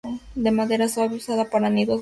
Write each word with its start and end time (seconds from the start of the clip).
De 0.35 0.49
madera 0.49 0.87
suave, 0.89 1.13
usada 1.17 1.45
para 1.51 1.69
nidos 1.69 1.75
de 1.75 1.81
aves. 1.81 1.89